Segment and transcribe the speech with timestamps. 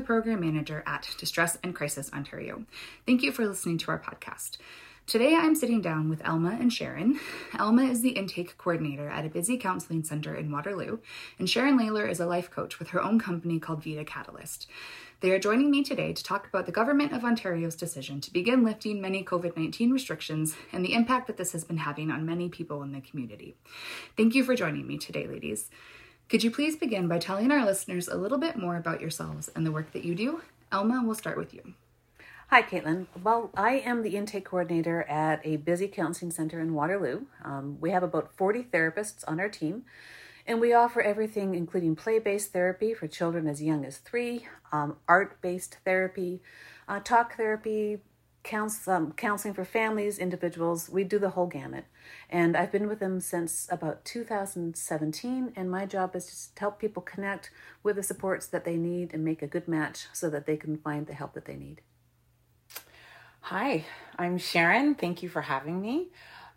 [0.00, 2.64] The program manager at Distress and Crisis Ontario.
[3.04, 4.56] Thank you for listening to our podcast.
[5.06, 7.20] Today I'm sitting down with Elma and Sharon.
[7.58, 11.00] Elma is the intake coordinator at a busy counseling center in Waterloo,
[11.38, 14.66] and Sharon Layler is a life coach with her own company called Vita Catalyst.
[15.20, 18.64] They are joining me today to talk about the Government of Ontario's decision to begin
[18.64, 22.48] lifting many COVID 19 restrictions and the impact that this has been having on many
[22.48, 23.54] people in the community.
[24.16, 25.68] Thank you for joining me today, ladies.
[26.30, 29.66] Could you please begin by telling our listeners a little bit more about yourselves and
[29.66, 30.42] the work that you do?
[30.70, 31.74] Elma, we'll start with you.
[32.50, 33.08] Hi, Caitlin.
[33.20, 37.22] Well, I am the intake coordinator at a busy counseling center in Waterloo.
[37.44, 39.82] Um, we have about 40 therapists on our team,
[40.46, 44.98] and we offer everything, including play based therapy for children as young as three, um,
[45.08, 46.40] art based therapy,
[46.86, 48.02] uh, talk therapy,
[48.42, 50.88] counsel, um, counseling for families, individuals.
[50.88, 51.84] We do the whole gamut.
[52.28, 55.52] And I've been with them since about 2017.
[55.56, 57.50] And my job is to help people connect
[57.82, 60.76] with the supports that they need and make a good match so that they can
[60.76, 61.82] find the help that they need.
[63.42, 63.84] Hi,
[64.18, 64.94] I'm Sharon.
[64.94, 66.10] Thank you for having me.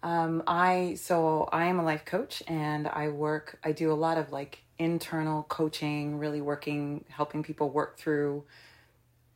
[0.04, 3.58] Um, I so I am a life coach and I work.
[3.64, 8.44] I do a lot of like internal coaching, really working, helping people work through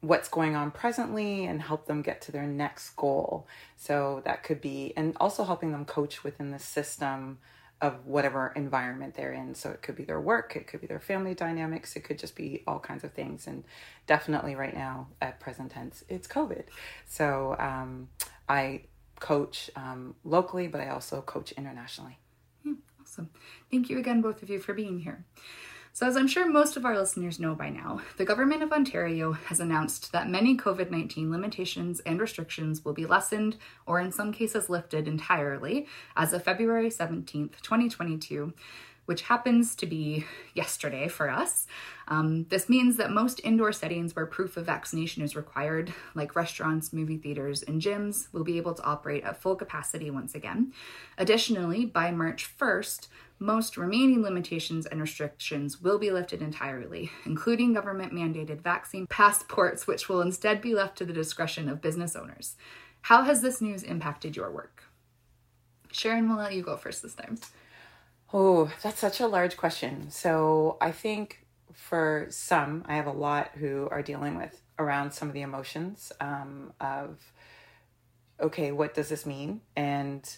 [0.02, 3.48] what's going on presently and help them get to their next goal.
[3.76, 7.40] So that could be, and also helping them coach within the system
[7.80, 9.54] of whatever environment they're in.
[9.54, 12.36] So it could be their work, it could be their family dynamics, it could just
[12.36, 13.48] be all kinds of things.
[13.48, 13.64] And
[14.08, 16.64] definitely right now, at present tense, it's COVID.
[17.08, 18.10] So um,
[18.50, 18.84] I
[19.20, 22.18] coach um, locally, but I also coach internationally.
[22.64, 23.30] Hmm, awesome.
[23.70, 25.26] Thank you again, both of you, for being here.
[25.98, 29.32] So, as I'm sure most of our listeners know by now, the Government of Ontario
[29.32, 34.32] has announced that many COVID 19 limitations and restrictions will be lessened or, in some
[34.32, 38.54] cases, lifted entirely as of February 17th, 2022
[39.08, 41.66] which happens to be yesterday for us.
[42.10, 46.92] Um, this means that most indoor settings where proof of vaccination is required, like restaurants,
[46.92, 50.74] movie theaters, and gyms, will be able to operate at full capacity once again.
[51.18, 53.08] Additionally, by March 1st,
[53.40, 60.10] most remaining limitations and restrictions will be lifted entirely, including government mandated vaccine passports, which
[60.10, 62.58] will instead be left to the discretion of business owners.
[63.04, 64.84] How has this news impacted your work?
[65.94, 67.38] Sharon, we'll let you go first this time.
[68.34, 70.10] Oh, that's such a large question.
[70.10, 75.28] So I think for some, I have a lot who are dealing with around some
[75.28, 77.20] of the emotions um, of,
[78.40, 79.62] okay, what does this mean?
[79.76, 80.30] And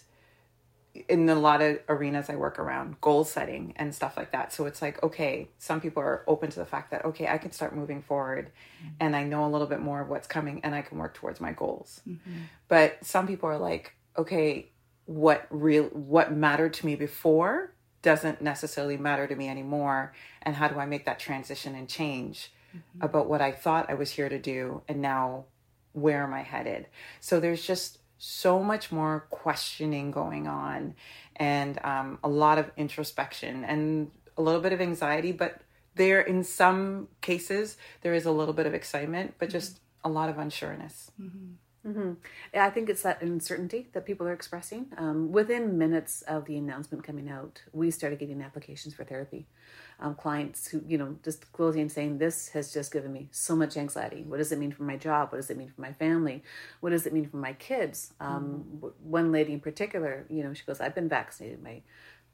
[1.08, 4.52] in a lot of arenas I work around, goal setting and stuff like that.
[4.52, 7.52] So it's like, okay, some people are open to the fact that, okay, I can
[7.52, 8.94] start moving forward mm-hmm.
[9.00, 11.40] and I know a little bit more of what's coming and I can work towards
[11.40, 12.00] my goals.
[12.08, 12.38] Mm-hmm.
[12.68, 14.70] But some people are like, okay,
[15.06, 17.72] what real what mattered to me before
[18.02, 20.12] doesn't necessarily matter to me anymore
[20.42, 23.04] and how do i make that transition and change mm-hmm.
[23.04, 25.44] about what i thought i was here to do and now
[25.92, 26.86] where am i headed
[27.20, 30.94] so there's just so much more questioning going on
[31.36, 35.62] and um, a lot of introspection and a little bit of anxiety but
[35.94, 40.10] there in some cases there is a little bit of excitement but just mm-hmm.
[40.10, 41.52] a lot of unsureness mm-hmm.
[41.86, 42.12] Mm-hmm.
[42.54, 44.86] I think it's that uncertainty that people are expressing.
[44.98, 49.46] Um, within minutes of the announcement coming out, we started getting applications for therapy.
[49.98, 53.56] Um, clients who, you know, just closing and saying, This has just given me so
[53.56, 54.22] much anxiety.
[54.26, 55.32] What does it mean for my job?
[55.32, 56.42] What does it mean for my family?
[56.80, 58.12] What does it mean for my kids?
[58.20, 58.86] Um, mm-hmm.
[59.10, 61.62] One lady in particular, you know, she goes, I've been vaccinated.
[61.62, 61.82] My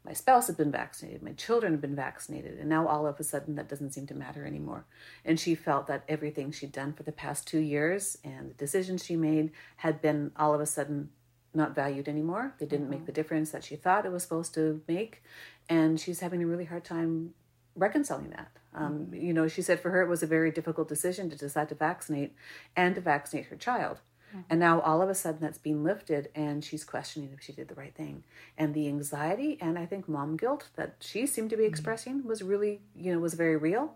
[0.07, 3.25] my spouse had been vaccinated, my children had been vaccinated, and now all of a
[3.25, 4.87] sudden that doesn't seem to matter anymore.
[5.25, 9.05] And she felt that everything she'd done for the past two years and the decisions
[9.05, 11.11] she made had been all of a sudden
[11.53, 12.55] not valued anymore.
[12.59, 15.23] They didn't make the difference that she thought it was supposed to make.
[15.69, 17.35] And she's having a really hard time
[17.75, 18.51] reconciling that.
[18.75, 21.69] Um, You know, she said for her it was a very difficult decision to decide
[21.71, 22.35] to vaccinate
[22.77, 24.01] and to vaccinate her child.
[24.49, 27.69] And now all of a sudden that's being lifted and she's questioning if she did
[27.69, 28.25] the right thing.
[28.57, 32.43] And the anxiety and I think mom guilt that she seemed to be expressing was
[32.43, 33.95] really, you know, was very real.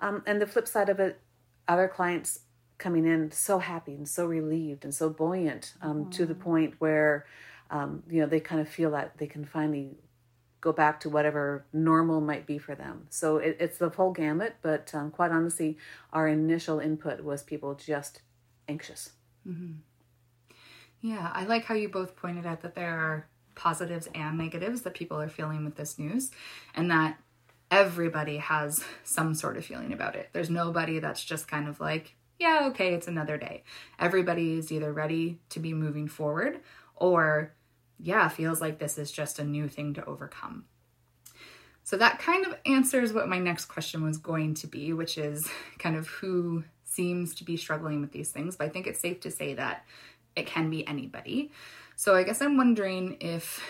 [0.00, 1.20] Um, and the flip side of it,
[1.66, 2.40] other clients
[2.78, 7.24] coming in so happy and so relieved and so buoyant um, to the point where,
[7.70, 9.96] um, you know, they kind of feel that they can finally
[10.60, 13.06] go back to whatever normal might be for them.
[13.10, 15.76] So it, it's the whole gamut, but um, quite honestly,
[16.12, 18.22] our initial input was people just
[18.66, 19.10] anxious.
[19.48, 19.72] Mm-hmm.
[21.00, 24.94] Yeah, I like how you both pointed out that there are positives and negatives that
[24.94, 26.30] people are feeling with this news,
[26.74, 27.18] and that
[27.70, 30.30] everybody has some sort of feeling about it.
[30.32, 33.64] There's nobody that's just kind of like, yeah, okay, it's another day.
[33.98, 36.60] Everybody is either ready to be moving forward
[36.96, 37.52] or,
[37.98, 40.64] yeah, feels like this is just a new thing to overcome.
[41.84, 45.48] So that kind of answers what my next question was going to be, which is
[45.78, 46.64] kind of who
[46.94, 48.56] seems to be struggling with these things.
[48.56, 49.84] But I think it's safe to say that
[50.36, 51.50] it can be anybody.
[51.96, 53.62] So I guess I'm wondering if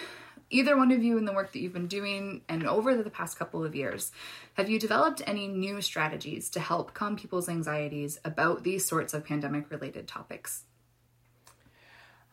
[0.50, 3.38] either one of you in the work that you've been doing and over the past
[3.38, 4.12] couple of years,
[4.55, 9.25] have you developed any new strategies to help calm people's anxieties about these sorts of
[9.25, 10.65] pandemic related topics?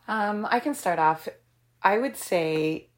[0.08, 1.28] Um, I can start off.
[1.82, 2.88] I would say,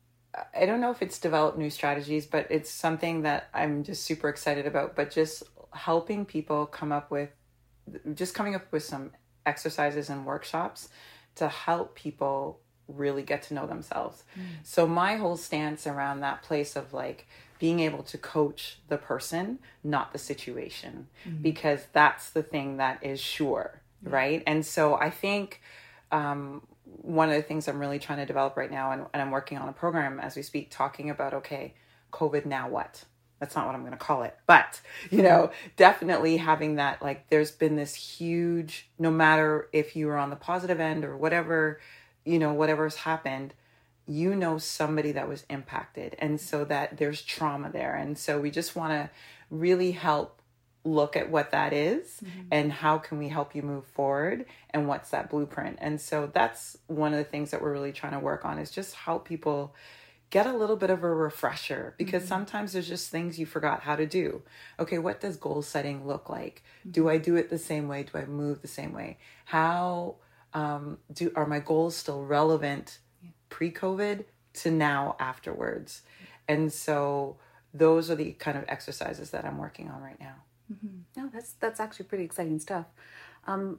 [0.55, 4.29] I don't know if it's developed new strategies, but it's something that I'm just super
[4.29, 4.97] excited about.
[4.97, 5.43] But just
[5.73, 7.31] helping people come up with,
[8.15, 9.13] just coming up with some
[9.47, 10.89] exercises and workshops
[11.37, 14.25] to help people really get to know themselves.
[14.63, 17.27] So my whole stance around that place of like
[17.59, 21.09] being able to coach the person, not the situation,
[21.43, 24.43] because that's the thing that is sure, right?
[24.47, 25.63] And so I think
[26.13, 29.31] um, one of the things I'm really trying to develop right now, and, and I'm
[29.31, 31.75] working on a program as we speak, talking about okay,
[32.13, 33.05] COVID, now what?
[33.45, 34.81] That's not what I'm going to call it, but
[35.11, 40.17] you know, definitely having that like there's been this huge, no matter if you were
[40.17, 41.79] on the positive end or whatever,
[42.25, 43.53] you know, whatever's happened,
[44.07, 48.51] you know somebody that was impacted, and so that there's trauma there, and so we
[48.51, 49.11] just want to
[49.51, 50.41] really help
[50.87, 52.41] look at what that is mm-hmm.
[52.51, 55.79] and how can we help you move forward and what's that blueprint.
[55.81, 58.71] And so that's one of the things that we're really trying to work on is
[58.71, 59.75] just help people
[60.31, 63.97] get a little bit of a refresher because sometimes there's just things you forgot how
[63.97, 64.43] to do.
[64.79, 66.63] Okay what does goal setting look like?
[66.91, 68.03] Do i do it the same way?
[68.05, 69.19] Do i move the same way?
[69.45, 70.17] How
[70.53, 72.99] um, do are my goals still relevant
[73.49, 74.25] pre-covid
[74.55, 76.03] to now afterwards?
[76.49, 77.39] And so
[77.73, 80.35] those are the kind of exercises that i'm working on right now.
[81.17, 82.87] No, that's that's actually pretty exciting stuff.
[83.47, 83.79] Um,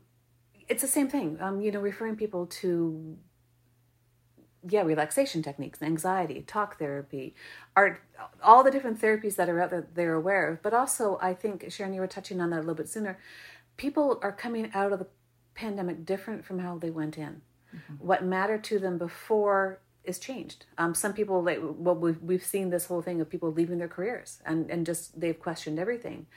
[0.68, 1.38] it's the same thing.
[1.40, 3.18] Um, you know, referring people to
[4.68, 7.36] yeah, relaxation techniques, anxiety, talk therapy,
[7.76, 8.02] art,
[8.44, 10.62] all the different therapies that are out there that they're aware of.
[10.62, 13.20] But also, I think Sharon, you were touching on that a little bit sooner.
[13.78, 15.08] People are coming out of the
[15.54, 17.42] pandemic different from how they went in.
[18.00, 20.66] What mattered to them before is changed.
[20.78, 23.88] Um, some people, like, well, we've, we've seen this whole thing of people leaving their
[23.88, 26.28] careers and, and just they've questioned everything.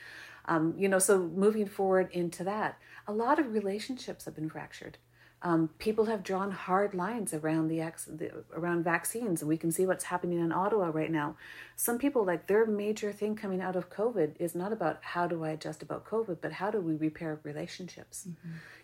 [0.46, 4.98] Um, you know, so moving forward into that, a lot of relationships have been fractured.
[5.42, 9.86] Um, people have drawn hard lines around the, the around vaccines, and we can see
[9.86, 11.36] what's happening in Ottawa right now.
[11.76, 15.44] Some people like their major thing coming out of COVID is not about how do
[15.44, 18.26] I adjust about COVID, but how do we repair relationships.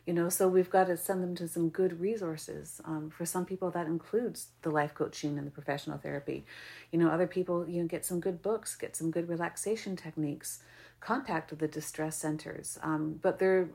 [0.07, 2.81] You know, so we've got to send them to some good resources.
[2.85, 6.45] Um, for some people, that includes the life coaching and the professional therapy.
[6.93, 10.61] You know, other people, you know, get some good books, get some good relaxation techniques,
[11.01, 12.79] contact the distress centers.
[12.83, 13.71] Um, but they're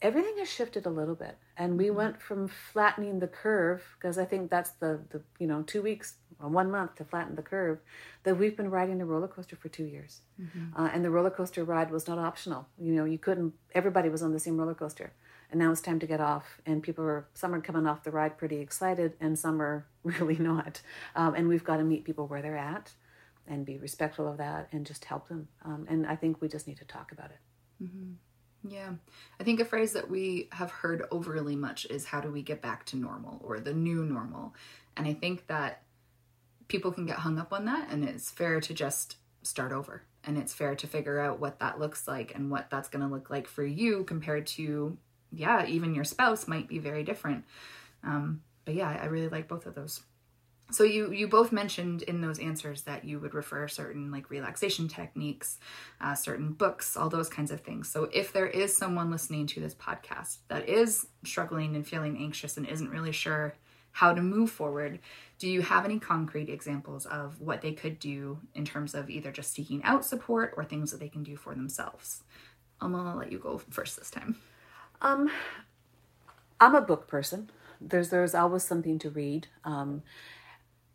[0.00, 4.24] everything has shifted a little bit and we went from flattening the curve because i
[4.24, 7.78] think that's the, the you know two weeks or one month to flatten the curve
[8.22, 10.20] that we've been riding a roller coaster for two years.
[10.76, 12.66] Uh, and the roller coaster ride was not optional.
[12.78, 15.12] You know you couldn't everybody was on the same roller coaster.
[15.50, 18.10] And now it's time to get off and people are some are coming off the
[18.10, 20.80] ride pretty excited and some are really not.
[21.16, 22.92] Um, and we've got to meet people where they're at
[23.46, 25.48] and be respectful of that and just help them.
[25.64, 27.84] Um, and i think we just need to talk about it
[28.66, 28.90] Yeah.
[29.38, 32.60] I think a phrase that we have heard overly much is how do we get
[32.60, 34.54] back to normal or the new normal?
[34.96, 35.82] And I think that
[36.66, 40.02] people can get hung up on that and it's fair to just start over.
[40.24, 43.12] And it's fair to figure out what that looks like and what that's going to
[43.12, 44.98] look like for you compared to,
[45.32, 47.44] yeah, even your spouse might be very different.
[48.02, 50.02] Um, but yeah, I really like both of those.
[50.70, 54.86] So you you both mentioned in those answers that you would refer certain like relaxation
[54.86, 55.58] techniques,
[56.00, 57.90] uh, certain books, all those kinds of things.
[57.90, 62.58] So if there is someone listening to this podcast that is struggling and feeling anxious
[62.58, 63.54] and isn't really sure
[63.92, 64.98] how to move forward,
[65.38, 69.32] do you have any concrete examples of what they could do in terms of either
[69.32, 72.22] just seeking out support or things that they can do for themselves?
[72.80, 74.36] I'm gonna let you go first this time.
[75.00, 75.30] Um,
[76.60, 77.50] I'm a book person.
[77.80, 79.46] There's there's always something to read.
[79.64, 80.02] Um,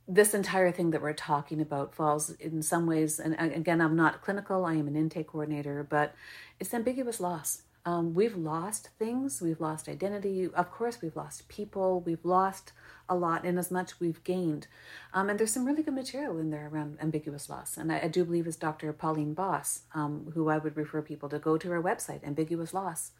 [0.07, 4.21] this entire thing that we're talking about falls in some ways, and again, I'm not
[4.21, 4.65] clinical.
[4.65, 6.13] I am an intake coordinator, but
[6.59, 7.63] it's ambiguous loss.
[7.85, 9.41] Um, we've lost things.
[9.41, 10.47] We've lost identity.
[10.47, 11.99] Of course, we've lost people.
[11.99, 12.71] We've lost
[13.09, 14.67] a lot in as much we've gained.
[15.13, 17.75] Um, and there's some really good material in there around ambiguous loss.
[17.75, 18.93] And I, I do believe it's Dr.
[18.93, 23.11] Pauline Boss, um, who I would refer people to go to her website, Ambiguous Loss,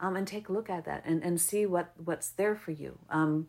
[0.00, 2.98] um, and take a look at that and, and see what, what's there for you.
[3.10, 3.48] Um,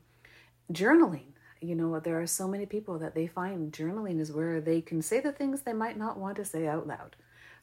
[0.72, 1.32] journaling.
[1.62, 5.02] You know, there are so many people that they find journaling is where they can
[5.02, 7.16] say the things they might not want to say out loud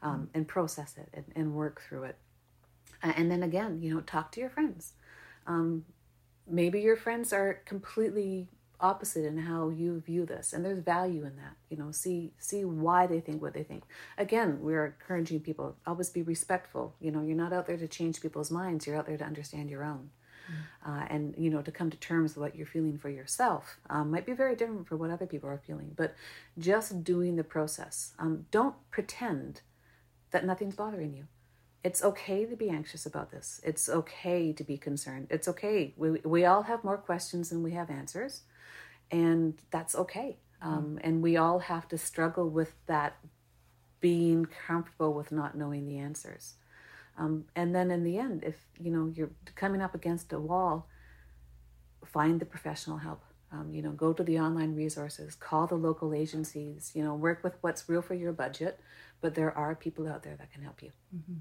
[0.02, 2.16] um, and process it and, and work through it.
[3.02, 4.92] And then again you know talk to your friends.
[5.46, 5.84] Um,
[6.46, 8.48] maybe your friends are completely
[8.80, 12.64] opposite in how you view this and there's value in that you know see see
[12.64, 13.84] why they think what they think.
[14.18, 18.20] Again we're encouraging people always be respectful you know you're not out there to change
[18.20, 20.10] people's minds you're out there to understand your own.
[20.10, 20.23] mm.
[20.86, 24.10] Uh, and you know to come to terms with what you're feeling for yourself um,
[24.10, 26.14] might be very different for what other people are feeling but
[26.58, 29.62] just doing the process um, don't pretend
[30.30, 31.26] that nothing's bothering you
[31.84, 33.60] it's okay to be anxious about this.
[33.62, 35.26] It's okay to be concerned.
[35.28, 35.92] It's okay.
[35.98, 38.40] We, we all have more questions than we have answers,
[39.10, 40.38] and that's okay.
[40.64, 40.72] Mm-hmm.
[40.72, 43.18] Um, and we all have to struggle with that
[44.00, 46.54] being comfortable with not knowing the answers.
[47.16, 50.88] Um, and then in the end, if you know you're coming up against a wall,
[52.04, 53.22] find the professional help.
[53.52, 56.90] Um, you know, go to the online resources, call the local agencies.
[56.94, 58.80] You know, work with what's real for your budget.
[59.20, 60.90] But there are people out there that can help you.
[61.14, 61.40] Mm-hmm.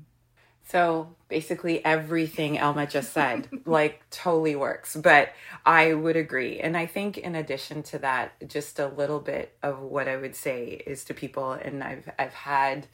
[0.65, 4.95] So basically, everything Elma just said, like, totally works.
[4.95, 5.33] But
[5.65, 6.59] I would agree.
[6.59, 10.35] And I think, in addition to that, just a little bit of what I would
[10.35, 12.87] say is to people, and I've, I've had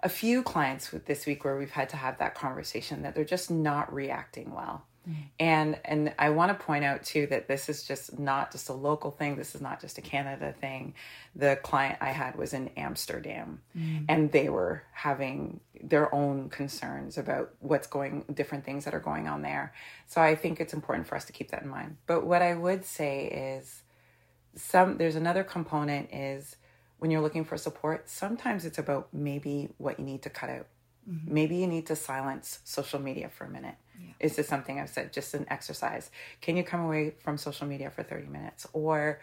[0.00, 3.24] a few clients with this week where we've had to have that conversation that they're
[3.24, 4.84] just not reacting well.
[5.40, 8.74] And and I want to point out too that this is just not just a
[8.74, 9.36] local thing.
[9.36, 10.94] This is not just a Canada thing.
[11.34, 14.04] The client I had was in Amsterdam, mm.
[14.08, 19.28] and they were having their own concerns about what's going, different things that are going
[19.28, 19.72] on there.
[20.06, 21.96] So I think it's important for us to keep that in mind.
[22.06, 23.82] But what I would say is,
[24.56, 26.56] some there's another component is
[26.98, 28.08] when you're looking for support.
[28.08, 30.66] Sometimes it's about maybe what you need to cut out.
[31.08, 31.34] Mm-hmm.
[31.34, 34.12] Maybe you need to silence social media for a minute yeah.
[34.20, 35.12] Is this something I've said?
[35.12, 36.10] Just an exercise.
[36.40, 38.66] Can you come away from social media for 30 minutes?
[38.72, 39.20] Or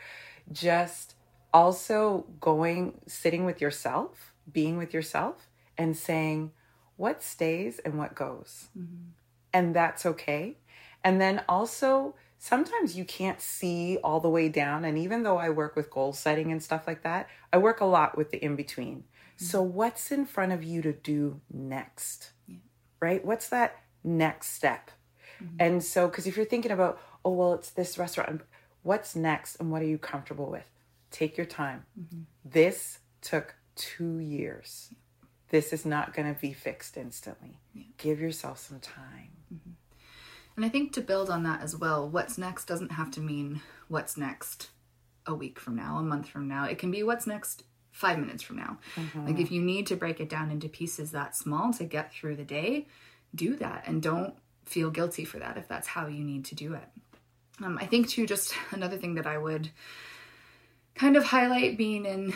[0.52, 1.16] just
[1.54, 6.52] also going, sitting with yourself, being with yourself, and saying
[6.98, 8.70] what stays and what goes.
[8.78, 9.10] Mm-hmm.
[9.54, 10.58] And that's okay.
[11.04, 12.16] And then also,
[12.46, 14.86] sometimes you can't see all the way down.
[14.86, 17.86] And even though I work with goal setting and stuff like that, I work a
[17.86, 18.98] lot with the in between.
[18.98, 19.46] Mm-hmm.
[19.46, 22.32] So, what's in front of you to do next?
[22.48, 22.58] Yeah.
[23.02, 23.26] Right?
[23.26, 24.92] What's that next step.
[25.44, 25.56] Mm-hmm.
[25.60, 28.42] And so, because if you're thinking about, oh, well, it's this restaurant,
[28.84, 30.70] what's next and what are you comfortable with?
[31.12, 31.86] Take your time.
[32.00, 32.22] Mm-hmm.
[32.46, 34.94] This took two years.
[35.50, 37.60] This is not going to be fixed instantly.
[37.74, 37.84] Yeah.
[37.98, 39.32] Give yourself some time.
[40.56, 43.62] And I think to build on that as well, what's next doesn't have to mean
[43.88, 44.70] what's next
[45.26, 46.66] a week from now, a month from now.
[46.66, 48.78] It can be what's next five minutes from now.
[48.96, 49.26] Mm-hmm.
[49.26, 52.36] Like if you need to break it down into pieces that small to get through
[52.36, 52.88] the day,
[53.34, 54.34] do that and don't
[54.66, 56.88] feel guilty for that if that's how you need to do it.
[57.64, 59.70] Um, I think, too, just another thing that I would
[60.96, 62.34] kind of highlight being in,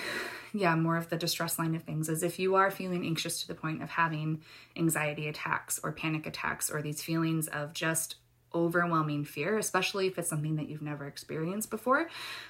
[0.54, 3.48] yeah, more of the distress line of things is if you are feeling anxious to
[3.48, 4.42] the point of having
[4.76, 8.16] anxiety attacks or panic attacks or these feelings of just
[8.54, 12.10] overwhelming fear, especially if it's something that you've never experienced before,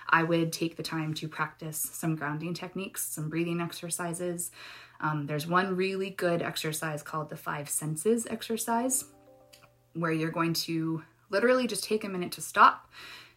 [0.10, 4.52] I would take the time to practice some grounding techniques, some breathing exercises,
[5.02, 9.06] um, there's one really good exercise called the five senses exercise,
[9.94, 12.92] where you're going to literally just take a minute to stop.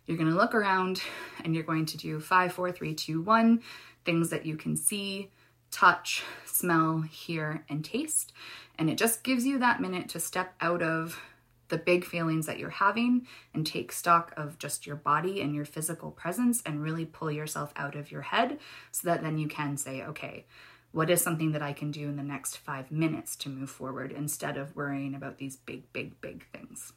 [0.06, 1.00] You're going to look around
[1.44, 3.62] and you're going to do five, four, three, two, one
[4.04, 5.30] things that you can see,
[5.70, 8.32] touch, smell, hear, and taste.
[8.78, 11.20] And it just gives you that minute to step out of
[11.68, 15.64] the big feelings that you're having and take stock of just your body and your
[15.64, 18.58] physical presence and really pull yourself out of your head
[18.90, 20.44] so that then you can say, okay,
[20.92, 24.12] what is something that I can do in the next five minutes to move forward
[24.12, 26.92] instead of worrying about these big, big, big things?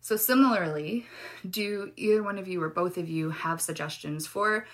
[0.00, 1.06] So, similarly,
[1.48, 4.66] do either one of you or both of you have suggestions for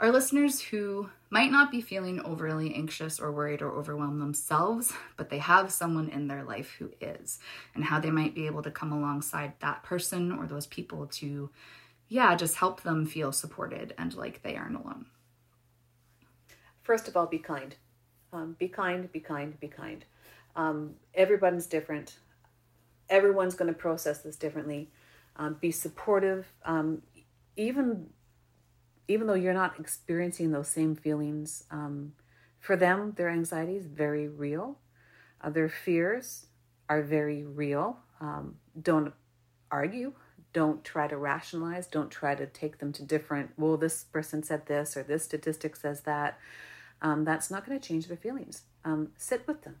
[0.00, 5.30] our listeners who might not be feeling overly anxious or worried or overwhelmed themselves, but
[5.30, 7.38] they have someone in their life who is,
[7.74, 11.50] and how they might be able to come alongside that person or those people to
[12.08, 15.06] yeah, just help them feel supported and like they aren't alone.
[16.82, 17.74] First of all, be kind.
[18.32, 20.04] Um, be kind, be kind, be kind.
[20.54, 22.16] Um, everybody's different.
[23.08, 24.90] Everyone's going to process this differently.
[25.36, 26.46] Um, be supportive.
[26.64, 27.02] Um,
[27.56, 28.10] even
[29.08, 32.12] even though you're not experiencing those same feelings, um,
[32.58, 34.78] for them, their anxiety is very real.
[35.40, 36.46] Uh, their fears
[36.88, 37.98] are very real.
[38.20, 39.12] Um, don't
[39.70, 40.14] argue.
[40.52, 41.86] Don't try to rationalize.
[41.86, 45.76] Don't try to take them to different, well, this person said this or this statistic
[45.76, 46.38] says that.
[47.02, 48.62] Um, that's not going to change their feelings.
[48.84, 49.76] Um, sit with them.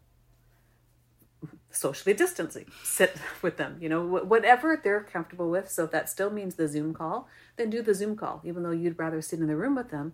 [1.70, 5.70] Socially distancing, sit with them, you know, whatever they're comfortable with.
[5.70, 8.70] So if that still means the Zoom call, then do the Zoom call, even though
[8.70, 10.12] you'd rather sit in the room with them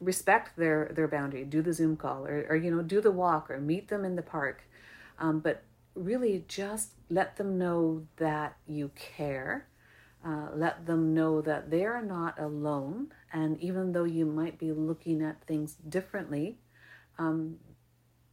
[0.00, 3.48] respect their their boundary do the zoom call or, or you know do the walk
[3.48, 4.62] or meet them in the park.
[5.18, 5.62] Um, but
[5.94, 9.68] really just let them know that you care.
[10.24, 13.12] Uh, let them know that they are not alone.
[13.32, 16.58] And even though you might be looking at things differently
[17.18, 17.56] um,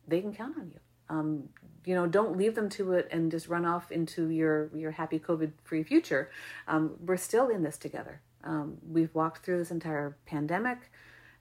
[0.08, 0.80] they can count on you
[1.12, 1.50] um,
[1.86, 5.20] you know don't leave them to it and just run off into your your happy
[5.20, 6.30] covid free future
[6.68, 10.90] um, we're still in this together um, we've walked through this entire pandemic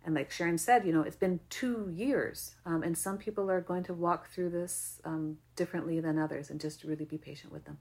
[0.04, 3.60] and like Sharon said, you know, it's been two years, um, and some people are
[3.60, 7.66] going to walk through this um, differently than others, and just really be patient with
[7.66, 7.78] them.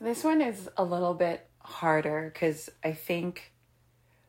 [0.00, 3.52] This one is a little bit harder because I think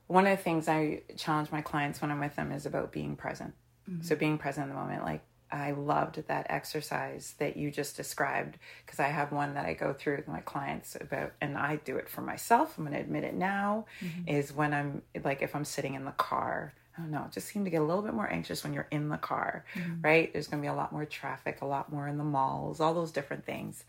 [0.07, 3.17] one of the things I challenge my clients when I'm with them is about being
[3.17, 3.53] present.
[3.89, 4.03] Mm-hmm.
[4.03, 5.21] So being present in the moment, like
[5.51, 9.93] I loved that exercise that you just described because I have one that I go
[9.93, 12.77] through with my clients about, and I do it for myself.
[12.77, 13.85] I'm going to admit it now.
[14.01, 14.29] Mm-hmm.
[14.29, 17.63] Is when I'm like, if I'm sitting in the car, I don't know, just seem
[17.65, 20.01] to get a little bit more anxious when you're in the car, mm-hmm.
[20.01, 20.33] right?
[20.33, 22.93] There's going to be a lot more traffic, a lot more in the malls, all
[22.93, 23.83] those different things.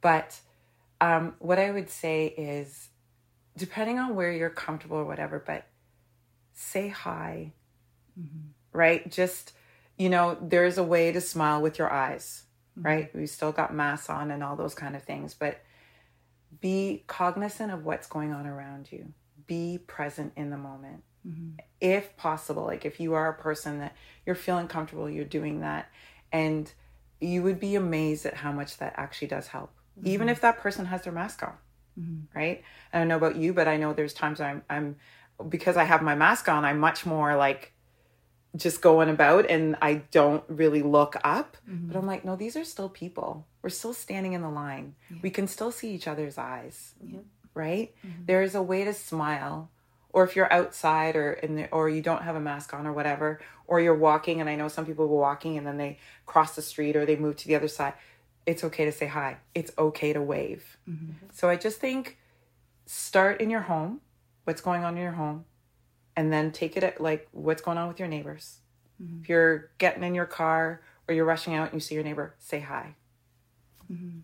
[0.00, 0.38] But
[1.00, 2.88] um, what I would say is,
[3.56, 5.66] depending on where you're comfortable or whatever, but
[6.54, 7.52] say hi,
[8.18, 8.48] mm-hmm.
[8.72, 9.10] right?
[9.10, 9.52] Just
[9.98, 12.44] you know, there's a way to smile with your eyes,
[12.78, 12.86] mm-hmm.
[12.86, 13.14] right?
[13.14, 15.60] We still got masks on and all those kind of things, but
[16.60, 19.12] be cognizant of what's going on around you.
[19.46, 21.02] Be present in the moment.
[21.26, 21.60] Mm-hmm.
[21.80, 25.90] If possible, like if you are a person that you're feeling comfortable, you're doing that,
[26.32, 26.70] and
[27.20, 30.08] you would be amazed at how much that actually does help, mm-hmm.
[30.08, 31.54] even if that person has their mask on,
[31.98, 32.38] mm-hmm.
[32.38, 32.62] right?
[32.92, 34.96] I don't know about you, but I know there's times I'm, I'm,
[35.48, 37.72] because I have my mask on, I'm much more like
[38.56, 41.56] just going about and I don't really look up.
[41.68, 41.88] Mm-hmm.
[41.88, 43.46] But I'm like, no, these are still people.
[43.62, 44.94] We're still standing in the line.
[45.10, 45.18] Yeah.
[45.22, 46.94] We can still see each other's eyes.
[47.04, 47.20] Yeah.
[47.54, 47.94] Right?
[48.06, 48.24] Mm-hmm.
[48.26, 49.70] There is a way to smile.
[50.10, 52.92] Or if you're outside or in the, or you don't have a mask on or
[52.92, 56.56] whatever, or you're walking and I know some people were walking and then they cross
[56.56, 57.92] the street or they move to the other side.
[58.46, 59.38] It's okay to say hi.
[59.54, 60.78] It's okay to wave.
[60.88, 61.26] Mm-hmm.
[61.32, 62.16] So I just think
[62.86, 64.00] start in your home.
[64.44, 65.44] What's going on in your home?
[66.16, 68.58] And then take it at like what's going on with your neighbors.
[69.02, 69.22] Mm-hmm.
[69.22, 72.34] If you're getting in your car or you're rushing out and you see your neighbor,
[72.38, 72.94] say hi.
[73.92, 74.20] Mm-hmm.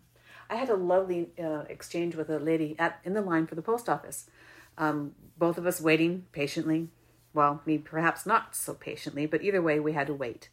[0.49, 3.61] I had a lovely uh, exchange with a lady at in the line for the
[3.61, 4.29] post office.
[4.77, 6.89] Um, both of us waiting patiently.
[7.33, 10.49] Well, me perhaps not so patiently, but either way, we had to wait.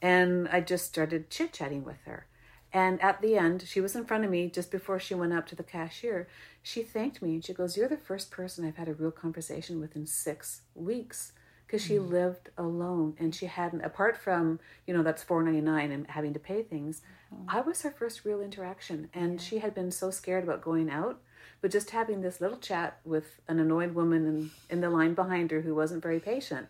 [0.00, 2.26] And I just started chit chatting with her.
[2.74, 5.46] And at the end, she was in front of me just before she went up
[5.46, 6.26] to the cashier.
[6.60, 9.80] She thanked me and she goes, You're the first person I've had a real conversation
[9.80, 11.32] with in six weeks
[11.64, 12.10] because she mm.
[12.10, 14.58] lived alone and she hadn't, apart from,
[14.88, 17.00] you know, that's four ninety nine and having to pay things.
[17.32, 17.44] Mm.
[17.46, 19.08] I was her first real interaction.
[19.14, 19.46] And yeah.
[19.46, 21.20] she had been so scared about going out.
[21.60, 25.52] But just having this little chat with an annoyed woman in, in the line behind
[25.52, 26.66] her who wasn't very patient,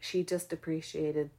[0.00, 1.30] she just appreciated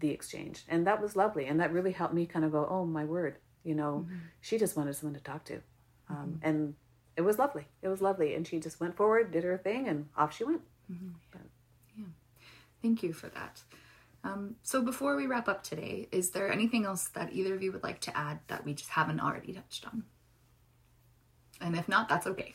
[0.00, 0.64] the exchange.
[0.68, 1.46] And that was lovely.
[1.46, 4.18] And that really helped me kind of go, Oh, my word you know mm-hmm.
[4.40, 5.60] she just wanted someone to talk to
[6.08, 6.48] um, mm-hmm.
[6.48, 6.74] and
[7.16, 10.06] it was lovely it was lovely and she just went forward did her thing and
[10.16, 11.08] off she went mm-hmm.
[11.34, 11.40] yeah.
[11.98, 12.04] yeah
[12.82, 13.62] thank you for that
[14.22, 17.72] um, so before we wrap up today is there anything else that either of you
[17.72, 20.04] would like to add that we just haven't already touched on
[21.60, 22.54] and if not that's okay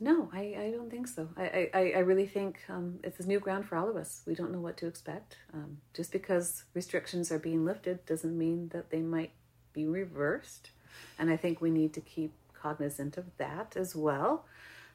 [0.00, 1.28] No, I, I don't think so.
[1.36, 4.22] I, I, I really think um, it's a new ground for all of us.
[4.26, 5.36] We don't know what to expect.
[5.52, 9.30] Um, just because restrictions are being lifted doesn't mean that they might
[9.72, 10.70] be reversed.
[11.18, 14.46] And I think we need to keep cognizant of that as well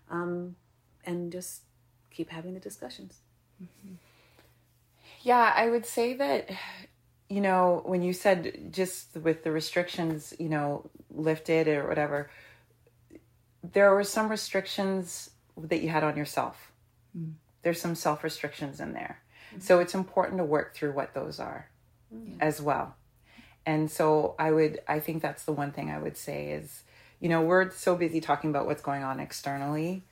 [0.09, 0.55] um,
[1.05, 1.61] and just
[2.11, 3.19] keep having the discussions.
[3.61, 3.95] Mm-hmm.
[5.21, 6.49] Yeah, I would say that,
[7.29, 12.29] you know, when you said just with the restrictions, you know, lifted or whatever
[13.63, 16.71] there were some restrictions that you had on yourself.
[17.17, 17.33] Mm.
[17.63, 19.21] There's some self restrictions in there.
[19.55, 19.61] Mm.
[19.61, 21.69] So it's important to work through what those are
[22.13, 22.37] mm.
[22.39, 22.95] as well.
[23.65, 26.83] And so I would, I think that's the one thing I would say is,
[27.19, 30.03] you know, we're so busy talking about what's going on externally.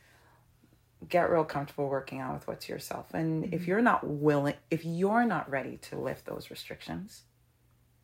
[1.08, 3.14] Get real comfortable working on with what's yourself.
[3.14, 3.54] And mm-hmm.
[3.54, 7.22] if you're not willing, if you're not ready to lift those restrictions,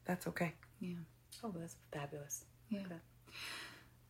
[0.06, 0.53] that's okay.
[0.79, 0.95] Yeah.
[1.43, 2.45] Oh, that's fabulous.
[2.69, 2.82] Yeah.
[2.82, 2.95] Okay.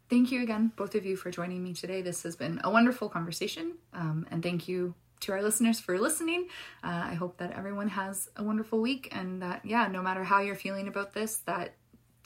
[0.10, 2.02] Thank you again, both of you, for joining me today.
[2.02, 3.76] This has been a wonderful conversation.
[3.94, 6.50] Um, and thank you to our listeners for listening.
[6.84, 10.42] Uh, I hope that everyone has a wonderful week and that, yeah, no matter how
[10.42, 11.76] you're feeling about this, that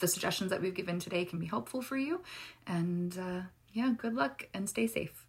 [0.00, 2.20] the suggestions that we've given today can be helpful for you.
[2.66, 5.27] And uh, yeah, good luck and stay safe.